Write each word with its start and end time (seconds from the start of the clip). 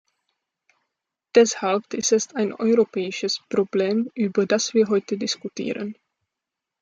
Deshalb 1.35 1.93
ist 1.93 2.11
es 2.11 2.33
ein 2.33 2.53
europäisches 2.55 3.39
Problem, 3.49 4.09
über 4.15 4.47
das 4.47 4.73
wir 4.73 4.87
heute 4.87 5.15
diskutieren. 5.15 5.95